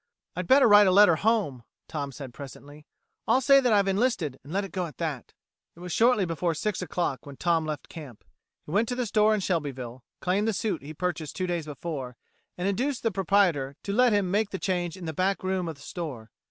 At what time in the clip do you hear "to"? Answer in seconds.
8.89-8.95, 13.83-13.93